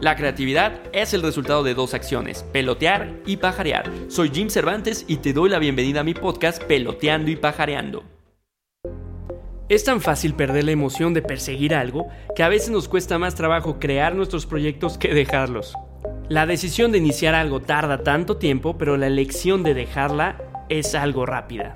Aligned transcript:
La 0.00 0.14
creatividad 0.14 0.80
es 0.92 1.12
el 1.12 1.22
resultado 1.22 1.64
de 1.64 1.74
dos 1.74 1.92
acciones, 1.92 2.44
pelotear 2.52 3.16
y 3.26 3.38
pajarear. 3.38 3.90
Soy 4.06 4.30
Jim 4.32 4.48
Cervantes 4.48 5.04
y 5.08 5.16
te 5.16 5.32
doy 5.32 5.50
la 5.50 5.58
bienvenida 5.58 6.00
a 6.00 6.04
mi 6.04 6.14
podcast 6.14 6.62
Peloteando 6.62 7.32
y 7.32 7.36
Pajareando. 7.36 8.04
Es 9.68 9.82
tan 9.82 10.00
fácil 10.00 10.34
perder 10.34 10.62
la 10.62 10.70
emoción 10.70 11.14
de 11.14 11.22
perseguir 11.22 11.74
algo 11.74 12.06
que 12.36 12.44
a 12.44 12.48
veces 12.48 12.70
nos 12.70 12.86
cuesta 12.86 13.18
más 13.18 13.34
trabajo 13.34 13.80
crear 13.80 14.14
nuestros 14.14 14.46
proyectos 14.46 14.98
que 14.98 15.12
dejarlos. 15.12 15.74
La 16.28 16.46
decisión 16.46 16.92
de 16.92 16.98
iniciar 16.98 17.34
algo 17.34 17.58
tarda 17.58 18.04
tanto 18.04 18.36
tiempo, 18.36 18.78
pero 18.78 18.96
la 18.96 19.08
elección 19.08 19.64
de 19.64 19.74
dejarla 19.74 20.38
es 20.68 20.94
algo 20.94 21.26
rápida. 21.26 21.74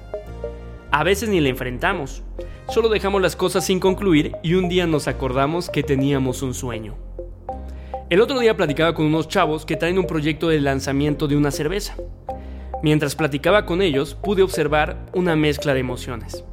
A 0.93 1.03
veces 1.03 1.29
ni 1.29 1.41
la 1.41 1.49
enfrentamos, 1.49 2.23
solo 2.69 2.89
dejamos 2.89 3.21
las 3.21 3.35
cosas 3.35 3.67
sin 3.67 3.81
concluir 3.81 4.37
y 4.45 4.55
un 4.55 4.69
día 4.69 4.87
nos 4.87 5.09
acordamos 5.09 5.69
que 5.69 5.83
teníamos 5.83 6.43
un 6.43 6.55
sueño. 6.55 7.12
El 8.13 8.21
otro 8.21 8.39
día 8.39 8.55
platicaba 8.55 8.93
con 8.93 9.07
unos 9.07 9.27
chavos 9.27 9.65
que 9.65 9.75
traen 9.75 9.99
un 9.99 10.07
proyecto 10.07 10.51
de 10.51 10.61
lanzamiento 10.61 11.29
de 11.29 11.35
una 11.35 11.51
cerveza. 11.51 11.97
Mientras 12.83 13.17
platicaba 13.17 13.65
con 13.65 13.81
ellos, 13.81 14.15
pude 14.15 14.43
observar 14.43 14.99
una 15.15 15.35
mezcla 15.35 15.73
de 15.73 15.81
emociones. 15.81 16.45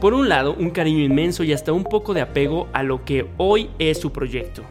Por 0.00 0.14
un 0.14 0.28
lado, 0.28 0.54
un 0.54 0.70
cariño 0.70 1.02
inmenso 1.02 1.42
y 1.42 1.52
hasta 1.52 1.72
un 1.72 1.82
poco 1.82 2.14
de 2.14 2.20
apego 2.20 2.68
a 2.72 2.84
lo 2.84 3.04
que 3.04 3.26
hoy 3.38 3.70
es 3.80 4.00
su 4.00 4.12
proyecto. 4.12 4.62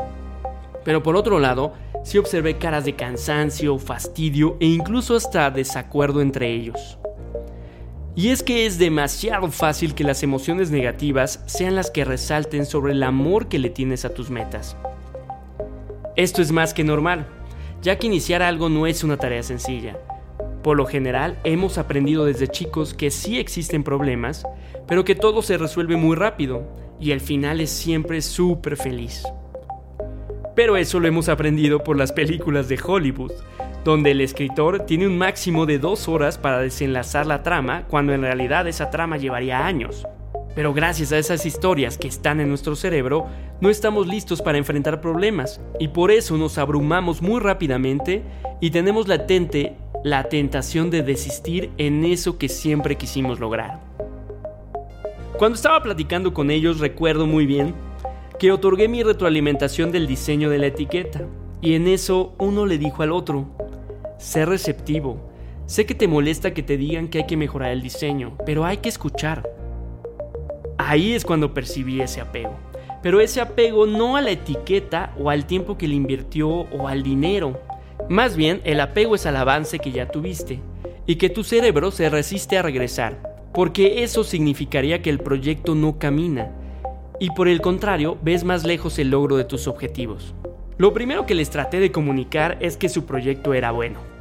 Pero 0.86 1.04
por 1.04 1.18
otro 1.18 1.40
lado, 1.40 1.74
sí 2.06 2.18
observé 2.18 2.58
caras 2.58 2.86
de 2.86 2.96
cansancio, 2.96 3.78
fastidio 3.78 4.56
e 4.62 4.68
incluso 4.68 5.18
hasta 5.18 5.52
desacuerdo 5.52 6.22
entre 6.22 6.54
ellos. 6.54 7.00
Y 8.16 8.30
es 8.30 8.44
que 8.44 8.66
es 8.66 8.80
demasiado 8.80 9.52
fácil 9.52 9.94
que 9.94 10.06
las 10.06 10.24
emociones 10.24 10.72
negativas 10.72 11.44
sean 11.48 11.76
las 11.76 11.92
que 11.92 12.06
resalten 12.06 12.66
sobre 12.66 12.94
el 12.94 13.04
amor 13.04 13.50
que 13.50 13.60
le 13.60 13.70
tienes 13.70 14.06
a 14.06 14.14
tus 14.14 14.30
metas. 14.30 14.78
Esto 16.16 16.44
es 16.44 16.52
más 16.52 16.76
que 16.76 16.84
normal, 16.84 17.26
ya 17.82 17.98
que 17.98 18.06
iniciar 18.06 18.44
algo 18.44 18.70
no 18.70 18.86
es 18.86 19.04
una 19.04 19.18
tarea 19.18 19.42
sencilla. 19.42 19.98
Por 20.62 20.78
lo 20.78 20.86
general, 20.86 21.40
hemos 21.44 21.80
aprendido 21.80 22.26
desde 22.26 22.48
chicos 22.48 22.94
que 22.94 23.10
sí 23.10 23.40
existen 23.40 23.84
problemas, 23.84 24.46
pero 24.88 25.04
que 25.06 25.16
todo 25.16 25.42
se 25.42 25.58
resuelve 25.58 25.96
muy 25.96 26.16
rápido 26.16 26.68
y 27.00 27.12
el 27.12 27.20
final 27.20 27.62
es 27.62 27.72
siempre 27.72 28.22
súper 28.22 28.78
feliz. 28.78 29.24
Pero 30.56 30.78
eso 30.78 31.00
lo 31.00 31.08
hemos 31.08 31.30
aprendido 31.30 31.84
por 31.84 31.98
las 31.98 32.12
películas 32.12 32.70
de 32.70 32.80
Hollywood, 32.82 33.32
donde 33.84 34.12
el 34.12 34.22
escritor 34.22 34.86
tiene 34.86 35.08
un 35.08 35.18
máximo 35.18 35.66
de 35.66 35.80
dos 35.80 36.08
horas 36.08 36.38
para 36.38 36.60
desenlazar 36.60 37.26
la 37.26 37.42
trama, 37.42 37.88
cuando 37.88 38.14
en 38.14 38.22
realidad 38.22 38.68
esa 38.68 38.92
trama 38.92 39.18
llevaría 39.18 39.66
años. 39.66 40.06
Pero 40.56 40.74
gracias 40.74 41.12
a 41.12 41.18
esas 41.18 41.46
historias 41.46 41.98
que 41.98 42.08
están 42.08 42.40
en 42.40 42.50
nuestro 42.50 42.76
cerebro, 42.76 43.28
no 43.60 43.70
estamos 43.70 44.08
listos 44.08 44.42
para 44.42 44.58
enfrentar 44.58 45.02
problemas 45.02 45.60
y 45.80 45.88
por 45.88 46.12
eso 46.12 46.38
nos 46.38 46.58
abrumamos 46.58 47.22
muy 47.22 47.40
rápidamente 47.40 48.24
y 48.62 48.70
tenemos 48.70 49.08
latente 49.08 49.76
la 50.04 50.26
tentación 50.26 50.92
de 50.92 51.02
desistir 51.02 51.72
en 51.78 52.04
eso 52.06 52.38
que 52.38 52.50
siempre 52.50 52.98
quisimos 52.98 53.40
lograr. 53.40 53.80
Cuando 55.38 55.56
estaba 55.56 55.82
platicando 55.82 56.34
con 56.34 56.52
ellos 56.52 56.80
recuerdo 56.80 57.26
muy 57.26 57.46
bien 57.46 57.74
que 58.38 58.52
otorgué 58.52 58.88
mi 58.88 59.02
retroalimentación 59.02 59.92
del 59.92 60.06
diseño 60.06 60.50
de 60.50 60.60
la 60.60 60.68
etiqueta 60.68 61.22
y 61.62 61.74
en 61.74 61.88
eso 61.88 62.36
uno 62.38 62.66
le 62.66 62.78
dijo 62.78 63.02
al 63.02 63.12
otro, 63.12 63.48
sé 64.20 64.46
receptivo, 64.46 65.32
sé 65.66 65.86
que 65.86 65.96
te 65.96 66.08
molesta 66.08 66.54
que 66.54 66.62
te 66.62 66.78
digan 66.78 67.08
que 67.08 67.20
hay 67.20 67.26
que 67.26 67.38
mejorar 67.38 67.72
el 67.72 67.82
diseño, 67.82 68.38
pero 68.46 68.66
hay 68.66 68.78
que 68.78 68.90
escuchar. 68.90 69.63
Ahí 70.86 71.14
es 71.14 71.24
cuando 71.24 71.54
percibí 71.54 72.02
ese 72.02 72.20
apego. 72.20 72.58
Pero 73.02 73.22
ese 73.22 73.40
apego 73.40 73.86
no 73.86 74.18
a 74.18 74.22
la 74.22 74.32
etiqueta 74.32 75.14
o 75.18 75.30
al 75.30 75.46
tiempo 75.46 75.78
que 75.78 75.88
le 75.88 75.96
invirtió 75.96 76.50
o 76.50 76.88
al 76.88 77.04
dinero. 77.04 77.62
Más 78.10 78.36
bien, 78.36 78.62
el 78.66 78.80
apego 78.80 79.16
es 79.16 79.26
al 79.26 79.38
avance 79.38 79.80
que 79.80 79.92
ya 79.92 80.10
tuviste 80.10 80.60
y 81.06 81.16
que 81.16 81.30
tu 81.30 81.44
cerebro 81.44 81.92
se 81.92 82.10
resiste 82.10 82.58
a 82.58 82.62
regresar, 82.62 83.36
porque 83.54 84.04
eso 84.04 84.24
significaría 84.24 85.02
que 85.02 85.10
el 85.10 85.20
proyecto 85.20 85.74
no 85.74 86.00
camina 86.00 86.52
y 87.20 87.30
por 87.32 87.48
el 87.48 87.62
contrario 87.62 88.18
ves 88.22 88.44
más 88.44 88.66
lejos 88.66 89.00
el 89.00 89.12
logro 89.12 89.38
de 89.38 89.46
tus 89.46 89.68
objetivos. 89.68 90.34
Lo 90.78 90.94
primero 90.94 91.26
que 91.26 91.36
les 91.36 91.50
traté 91.50 91.80
de 91.80 91.92
comunicar 91.92 92.58
es 92.60 92.76
que 92.76 92.90
su 92.90 93.06
proyecto 93.06 93.54
era 93.54 93.72
bueno. 93.72 94.13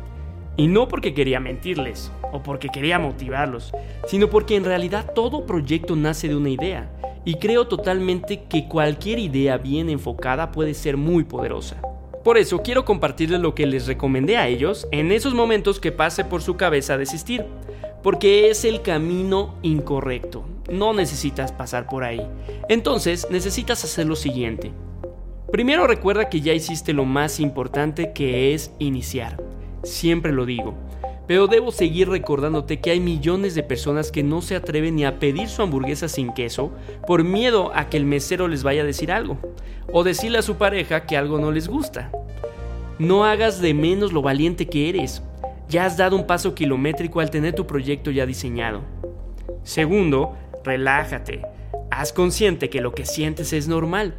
Y 0.56 0.66
no 0.66 0.86
porque 0.86 1.14
quería 1.14 1.40
mentirles 1.40 2.12
o 2.30 2.42
porque 2.42 2.68
quería 2.68 2.98
motivarlos, 2.98 3.72
sino 4.06 4.28
porque 4.28 4.56
en 4.56 4.64
realidad 4.64 5.12
todo 5.14 5.46
proyecto 5.46 5.96
nace 5.96 6.28
de 6.28 6.36
una 6.36 6.50
idea. 6.50 6.90
Y 7.24 7.36
creo 7.36 7.68
totalmente 7.68 8.44
que 8.48 8.68
cualquier 8.68 9.18
idea 9.18 9.56
bien 9.56 9.88
enfocada 9.88 10.52
puede 10.52 10.74
ser 10.74 10.96
muy 10.96 11.24
poderosa. 11.24 11.80
Por 12.24 12.36
eso 12.38 12.62
quiero 12.62 12.84
compartirles 12.84 13.40
lo 13.40 13.54
que 13.54 13.66
les 13.66 13.86
recomendé 13.86 14.36
a 14.36 14.46
ellos 14.46 14.86
en 14.92 15.10
esos 15.10 15.34
momentos 15.34 15.80
que 15.80 15.92
pase 15.92 16.24
por 16.24 16.42
su 16.42 16.56
cabeza 16.56 16.98
desistir. 16.98 17.44
Porque 18.02 18.50
es 18.50 18.64
el 18.64 18.82
camino 18.82 19.54
incorrecto. 19.62 20.44
No 20.70 20.92
necesitas 20.92 21.52
pasar 21.52 21.86
por 21.86 22.02
ahí. 22.02 22.20
Entonces 22.68 23.28
necesitas 23.30 23.84
hacer 23.84 24.06
lo 24.06 24.16
siguiente. 24.16 24.72
Primero 25.52 25.86
recuerda 25.86 26.28
que 26.28 26.40
ya 26.40 26.52
hiciste 26.52 26.92
lo 26.92 27.04
más 27.04 27.38
importante 27.38 28.12
que 28.12 28.54
es 28.54 28.72
iniciar 28.80 29.51
siempre 29.82 30.32
lo 30.32 30.46
digo. 30.46 30.74
Pero 31.26 31.46
debo 31.46 31.70
seguir 31.70 32.08
recordándote 32.08 32.80
que 32.80 32.90
hay 32.90 33.00
millones 33.00 33.54
de 33.54 33.62
personas 33.62 34.10
que 34.10 34.22
no 34.22 34.42
se 34.42 34.56
atreven 34.56 34.96
ni 34.96 35.04
a 35.04 35.18
pedir 35.18 35.48
su 35.48 35.62
hamburguesa 35.62 36.08
sin 36.08 36.32
queso 36.32 36.72
por 37.06 37.24
miedo 37.24 37.70
a 37.74 37.88
que 37.88 37.96
el 37.96 38.04
mesero 38.04 38.48
les 38.48 38.62
vaya 38.62 38.82
a 38.82 38.86
decir 38.86 39.12
algo, 39.12 39.38
o 39.92 40.02
decirle 40.04 40.38
a 40.38 40.42
su 40.42 40.56
pareja 40.56 41.06
que 41.06 41.16
algo 41.16 41.38
no 41.38 41.52
les 41.52 41.68
gusta. 41.68 42.10
No 42.98 43.24
hagas 43.24 43.60
de 43.60 43.72
menos 43.72 44.12
lo 44.12 44.22
valiente 44.22 44.66
que 44.66 44.88
eres. 44.88 45.22
Ya 45.68 45.86
has 45.86 45.96
dado 45.96 46.16
un 46.16 46.26
paso 46.26 46.54
kilométrico 46.54 47.20
al 47.20 47.30
tener 47.30 47.54
tu 47.54 47.66
proyecto 47.66 48.10
ya 48.10 48.26
diseñado. 48.26 48.82
Segundo, 49.62 50.36
relájate. 50.64 51.42
Haz 51.90 52.12
consciente 52.12 52.68
que 52.68 52.80
lo 52.80 52.92
que 52.92 53.06
sientes 53.06 53.52
es 53.52 53.68
normal, 53.68 54.14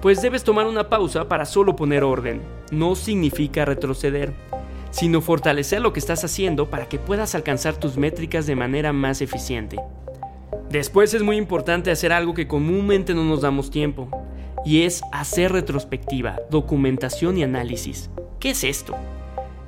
pues 0.00 0.22
debes 0.22 0.44
tomar 0.44 0.66
una 0.66 0.88
pausa 0.88 1.28
para 1.28 1.44
solo 1.44 1.74
poner 1.76 2.04
orden. 2.04 2.40
No 2.70 2.94
significa 2.94 3.64
retroceder 3.64 4.32
sino 4.98 5.20
fortalecer 5.20 5.82
lo 5.82 5.92
que 5.92 6.00
estás 6.00 6.24
haciendo 6.24 6.70
para 6.70 6.88
que 6.88 6.98
puedas 6.98 7.34
alcanzar 7.34 7.76
tus 7.76 7.98
métricas 7.98 8.46
de 8.46 8.56
manera 8.56 8.94
más 8.94 9.20
eficiente. 9.20 9.76
Después 10.70 11.12
es 11.12 11.22
muy 11.22 11.36
importante 11.36 11.90
hacer 11.90 12.12
algo 12.12 12.32
que 12.32 12.48
comúnmente 12.48 13.12
no 13.12 13.22
nos 13.22 13.42
damos 13.42 13.70
tiempo, 13.70 14.08
y 14.64 14.82
es 14.82 15.02
hacer 15.12 15.52
retrospectiva, 15.52 16.40
documentación 16.50 17.36
y 17.36 17.42
análisis. 17.42 18.08
¿Qué 18.40 18.50
es 18.50 18.64
esto? 18.64 18.96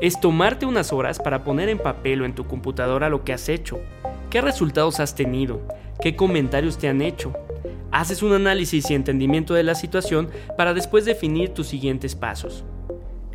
Es 0.00 0.18
tomarte 0.18 0.64
unas 0.64 0.94
horas 0.94 1.18
para 1.18 1.44
poner 1.44 1.68
en 1.68 1.78
papel 1.78 2.22
o 2.22 2.24
en 2.24 2.34
tu 2.34 2.46
computadora 2.46 3.10
lo 3.10 3.22
que 3.22 3.34
has 3.34 3.50
hecho, 3.50 3.80
qué 4.30 4.40
resultados 4.40 4.98
has 4.98 5.14
tenido, 5.14 5.60
qué 6.00 6.16
comentarios 6.16 6.78
te 6.78 6.88
han 6.88 7.02
hecho. 7.02 7.34
Haces 7.92 8.22
un 8.22 8.32
análisis 8.32 8.90
y 8.90 8.94
entendimiento 8.94 9.52
de 9.52 9.62
la 9.62 9.74
situación 9.74 10.30
para 10.56 10.72
después 10.72 11.04
definir 11.04 11.50
tus 11.50 11.66
siguientes 11.66 12.14
pasos. 12.14 12.64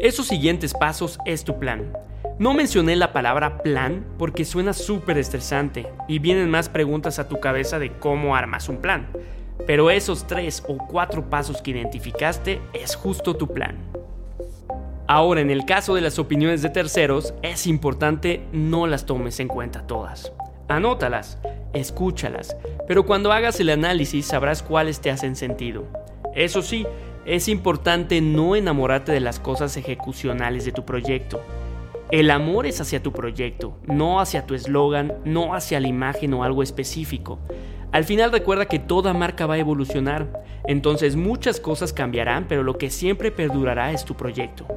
Esos 0.03 0.27
siguientes 0.27 0.73
pasos 0.73 1.17
es 1.23 1.45
tu 1.45 1.59
plan. 1.59 1.93
No 2.37 2.53
mencioné 2.53 2.97
la 2.97 3.13
palabra 3.13 3.59
plan 3.63 4.05
porque 4.19 4.43
suena 4.43 4.73
súper 4.73 5.17
estresante 5.17 5.87
y 6.09 6.19
vienen 6.19 6.49
más 6.49 6.67
preguntas 6.67 7.19
a 7.19 7.29
tu 7.29 7.39
cabeza 7.39 7.79
de 7.79 7.93
cómo 7.99 8.35
armas 8.35 8.67
un 8.67 8.81
plan. 8.81 9.07
Pero 9.65 9.89
esos 9.89 10.27
tres 10.27 10.61
o 10.67 10.75
cuatro 10.75 11.29
pasos 11.29 11.61
que 11.61 11.71
identificaste 11.71 12.59
es 12.73 12.97
justo 12.97 13.37
tu 13.37 13.47
plan. 13.47 13.77
Ahora, 15.07 15.39
en 15.39 15.49
el 15.49 15.63
caso 15.63 15.95
de 15.95 16.01
las 16.01 16.19
opiniones 16.19 16.61
de 16.61 16.69
terceros, 16.69 17.33
es 17.41 17.65
importante 17.65 18.45
no 18.51 18.87
las 18.87 19.05
tomes 19.05 19.39
en 19.39 19.47
cuenta 19.47 19.87
todas. 19.87 20.33
Anótalas, 20.67 21.37
escúchalas, 21.71 22.57
pero 22.89 23.05
cuando 23.05 23.31
hagas 23.31 23.57
el 23.61 23.69
análisis 23.69 24.25
sabrás 24.25 24.63
cuáles 24.63 24.99
te 24.99 25.11
hacen 25.11 25.37
sentido. 25.37 25.85
Eso 26.35 26.61
sí, 26.61 26.85
es 27.25 27.47
importante 27.47 28.21
no 28.21 28.55
enamorarte 28.55 29.11
de 29.11 29.19
las 29.19 29.39
cosas 29.39 29.77
ejecucionales 29.77 30.65
de 30.65 30.71
tu 30.71 30.85
proyecto. 30.85 31.41
El 32.11 32.29
amor 32.29 32.65
es 32.65 32.81
hacia 32.81 33.01
tu 33.01 33.11
proyecto, 33.11 33.77
no 33.85 34.19
hacia 34.19 34.45
tu 34.45 34.53
eslogan, 34.53 35.13
no 35.25 35.55
hacia 35.55 35.79
la 35.79 35.87
imagen 35.87 36.33
o 36.33 36.43
algo 36.43 36.61
específico. 36.61 37.39
Al 37.91 38.03
final 38.03 38.31
recuerda 38.31 38.65
que 38.65 38.79
toda 38.79 39.13
marca 39.13 39.45
va 39.45 39.55
a 39.55 39.59
evolucionar, 39.59 40.43
entonces 40.67 41.15
muchas 41.15 41.59
cosas 41.59 41.93
cambiarán, 41.93 42.47
pero 42.47 42.63
lo 42.63 42.77
que 42.77 42.89
siempre 42.89 43.31
perdurará 43.31 43.91
es 43.91 44.03
tu 44.03 44.15
proyecto. 44.15 44.67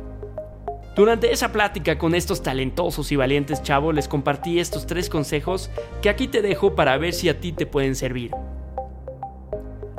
Durante 0.94 1.32
esa 1.32 1.52
plática 1.52 1.99
con 1.99 2.14
estos 2.14 2.42
talentosos 2.42 3.12
y 3.12 3.16
valientes 3.16 3.62
chavos 3.62 3.94
les 3.94 4.08
compartí 4.08 4.60
estos 4.60 4.87
tres 4.87 5.10
consejos 5.10 5.70
que 6.00 6.08
aquí 6.08 6.26
te 6.26 6.40
dejo 6.40 6.75
para 6.75 6.96
ver 6.96 7.12
si 7.12 7.28
a 7.28 7.38
ti 7.38 7.52
te 7.52 7.66
pueden 7.66 7.94
servir. 7.94 8.31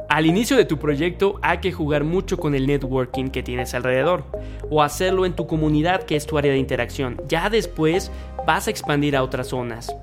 Al 0.10 0.26
inicio 0.26 0.56
de 0.56 0.64
tu 0.64 0.78
proyecto 0.78 1.38
hay 1.42 1.58
que 1.58 1.74
jugar 1.74 2.06
mucho 2.06 2.38
con 2.38 2.56
el 2.56 2.66
networking 2.66 3.28
que 3.28 3.44
tienes 3.44 3.74
alrededor 3.74 4.24
o 4.70 4.82
hacerlo 4.82 5.26
en 5.26 5.36
tu 5.36 5.48
comunidad 5.48 6.04
que 6.04 6.16
es 6.16 6.26
tu 6.26 6.38
área 6.38 6.54
de 6.54 6.58
interacción. 6.58 7.22
Ya 7.28 7.50
después 7.50 8.10
vas 8.46 8.68
a 8.68 8.72
expandir 8.72 9.18
a 9.18 9.24
otras 9.24 9.48
zonas. 9.48 9.94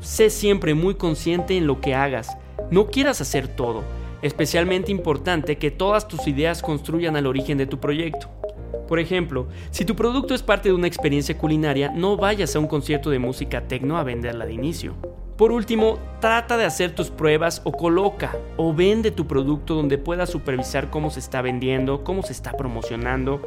Sé 0.00 0.30
siempre 0.30 0.72
muy 0.72 0.94
consciente 0.94 1.56
en 1.56 1.66
lo 1.66 1.82
que 1.82 1.94
hagas. 1.94 2.36
No 2.70 2.86
quieras 2.86 3.20
hacer 3.20 3.46
todo. 3.46 3.82
especialmente 4.22 4.92
importante 4.92 5.58
que 5.58 5.72
todas 5.72 6.06
tus 6.06 6.28
ideas 6.28 6.62
construyan 6.62 7.16
al 7.16 7.26
origen 7.26 7.58
de 7.58 7.66
tu 7.66 7.80
proyecto. 7.80 8.28
Por 8.86 9.00
ejemplo, 9.00 9.48
si 9.72 9.84
tu 9.84 9.96
producto 9.96 10.32
es 10.32 10.44
parte 10.44 10.68
de 10.68 10.74
una 10.76 10.86
experiencia 10.86 11.36
culinaria, 11.36 11.90
no 11.90 12.16
vayas 12.16 12.54
a 12.54 12.60
un 12.60 12.68
concierto 12.68 13.10
de 13.10 13.18
música 13.18 13.66
tecno 13.66 13.98
a 13.98 14.04
venderla 14.04 14.46
de 14.46 14.52
inicio. 14.52 14.94
Por 15.42 15.50
último, 15.50 15.98
trata 16.20 16.56
de 16.56 16.64
hacer 16.64 16.94
tus 16.94 17.10
pruebas 17.10 17.62
o 17.64 17.72
coloca 17.72 18.30
o 18.56 18.72
vende 18.72 19.10
tu 19.10 19.26
producto 19.26 19.74
donde 19.74 19.98
puedas 19.98 20.30
supervisar 20.30 20.88
cómo 20.88 21.10
se 21.10 21.18
está 21.18 21.42
vendiendo, 21.42 22.04
cómo 22.04 22.22
se 22.22 22.32
está 22.32 22.52
promocionando. 22.52 23.42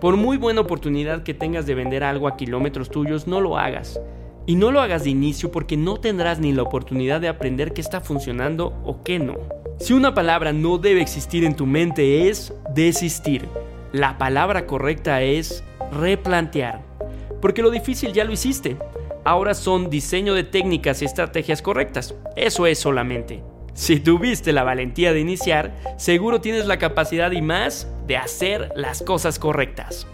Por 0.00 0.16
muy 0.16 0.38
buena 0.38 0.62
oportunidad 0.62 1.22
que 1.22 1.34
tengas 1.34 1.66
de 1.66 1.74
vender 1.74 2.02
algo 2.02 2.28
a 2.28 2.38
kilómetros 2.38 2.88
tuyos, 2.88 3.26
no 3.26 3.42
lo 3.42 3.58
hagas. 3.58 4.00
Y 4.46 4.56
no 4.56 4.70
lo 4.70 4.80
hagas 4.80 5.04
de 5.04 5.10
inicio 5.10 5.52
porque 5.52 5.76
no 5.76 5.98
tendrás 5.98 6.38
ni 6.38 6.54
la 6.54 6.62
oportunidad 6.62 7.20
de 7.20 7.28
aprender 7.28 7.74
qué 7.74 7.82
está 7.82 8.00
funcionando 8.00 8.72
o 8.82 9.02
qué 9.02 9.18
no. 9.18 9.34
Si 9.78 9.92
una 9.92 10.14
palabra 10.14 10.54
no 10.54 10.78
debe 10.78 11.02
existir 11.02 11.44
en 11.44 11.56
tu 11.56 11.66
mente 11.66 12.30
es 12.30 12.54
desistir. 12.70 13.46
La 13.92 14.16
palabra 14.16 14.66
correcta 14.66 15.20
es 15.20 15.62
replantear. 15.92 16.80
Porque 17.42 17.60
lo 17.60 17.68
difícil 17.68 18.14
ya 18.14 18.24
lo 18.24 18.32
hiciste 18.32 18.78
ahora 19.24 19.54
son 19.54 19.90
diseño 19.90 20.34
de 20.34 20.44
técnicas 20.44 21.02
y 21.02 21.04
estrategias 21.04 21.62
correctas. 21.62 22.14
Eso 22.36 22.66
es 22.66 22.78
solamente. 22.78 23.42
Si 23.74 23.98
tuviste 23.98 24.52
la 24.52 24.62
valentía 24.62 25.12
de 25.12 25.20
iniciar, 25.20 25.74
seguro 25.98 26.40
tienes 26.40 26.66
la 26.66 26.78
capacidad 26.78 27.32
y 27.32 27.42
más 27.42 27.88
de 28.06 28.16
hacer 28.16 28.70
las 28.76 29.02
cosas 29.02 29.38
correctas. 29.38 30.06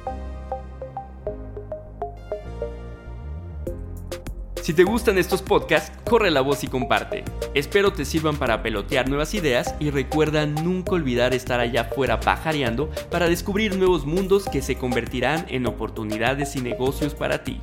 Si 4.62 4.74
te 4.74 4.84
gustan 4.84 5.18
estos 5.18 5.42
podcasts, 5.42 5.90
corre 6.08 6.30
la 6.30 6.42
voz 6.42 6.62
y 6.64 6.68
comparte. 6.68 7.24
Espero 7.54 7.92
te 7.92 8.04
sirvan 8.04 8.36
para 8.36 8.62
pelotear 8.62 9.08
nuevas 9.08 9.34
ideas 9.34 9.74
y 9.80 9.90
recuerda 9.90 10.46
nunca 10.46 10.92
olvidar 10.92 11.34
estar 11.34 11.60
allá 11.60 11.82
afuera 11.82 12.20
pajareando 12.20 12.88
para 13.10 13.28
descubrir 13.28 13.76
nuevos 13.76 14.06
mundos 14.06 14.48
que 14.48 14.62
se 14.62 14.76
convertirán 14.76 15.44
en 15.48 15.66
oportunidades 15.66 16.56
y 16.56 16.60
negocios 16.60 17.14
para 17.14 17.42
ti. 17.42 17.60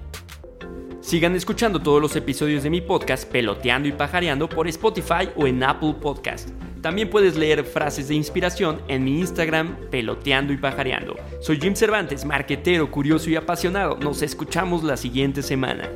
Sigan 1.08 1.38
escuchando 1.38 1.80
todos 1.80 2.02
los 2.02 2.18
episodios 2.18 2.64
de 2.64 2.70
mi 2.70 2.82
podcast 2.82 3.32
Peloteando 3.32 3.88
y 3.88 3.94
Pajareando 3.94 4.50
por 4.50 4.68
Spotify 4.68 5.30
o 5.38 5.48
en 5.48 5.64
Apple 5.64 5.96
Podcast. 6.02 6.50
También 6.82 7.10
puedes 7.10 7.38
leer 7.38 7.64
frases 7.64 8.10
de 8.10 8.16
inspiración 8.16 8.82
en 8.90 9.06
mi 9.06 9.20
Instagram 9.20 9.78
Peloteando 9.90 10.52
y 10.52 10.58
Pajareando. 10.58 11.16
Soy 11.40 11.62
Jim 11.62 11.76
Cervantes, 11.76 12.26
marquetero, 12.26 12.92
curioso 12.92 13.30
y 13.30 13.38
apasionado. 13.38 13.98
Nos 14.02 14.22
escuchamos 14.22 14.84
la 14.84 14.98
siguiente 14.98 15.44
semana. 15.44 15.90